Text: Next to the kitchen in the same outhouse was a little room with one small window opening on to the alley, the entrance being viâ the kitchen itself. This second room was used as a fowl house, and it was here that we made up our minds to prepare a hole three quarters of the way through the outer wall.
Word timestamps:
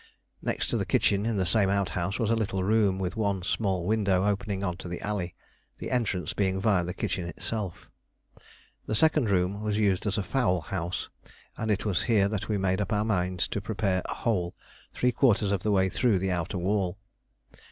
Next 0.41 0.69
to 0.69 0.77
the 0.77 0.85
kitchen 0.87 1.27
in 1.27 1.35
the 1.37 1.45
same 1.45 1.69
outhouse 1.69 2.17
was 2.17 2.31
a 2.31 2.35
little 2.35 2.63
room 2.63 2.97
with 2.97 3.15
one 3.15 3.43
small 3.43 3.85
window 3.85 4.25
opening 4.25 4.63
on 4.63 4.75
to 4.77 4.87
the 4.87 4.99
alley, 4.99 5.35
the 5.77 5.91
entrance 5.91 6.33
being 6.33 6.59
viâ 6.59 6.83
the 6.83 6.91
kitchen 6.95 7.27
itself. 7.27 7.91
This 8.87 8.97
second 8.97 9.29
room 9.29 9.61
was 9.61 9.77
used 9.77 10.07
as 10.07 10.17
a 10.17 10.23
fowl 10.23 10.61
house, 10.61 11.09
and 11.55 11.69
it 11.69 11.85
was 11.85 12.01
here 12.01 12.27
that 12.29 12.49
we 12.49 12.57
made 12.57 12.81
up 12.81 12.91
our 12.91 13.05
minds 13.05 13.47
to 13.49 13.61
prepare 13.61 14.01
a 14.05 14.13
hole 14.15 14.55
three 14.91 15.11
quarters 15.11 15.51
of 15.51 15.61
the 15.61 15.69
way 15.69 15.87
through 15.87 16.17
the 16.17 16.31
outer 16.31 16.57
wall. 16.57 16.97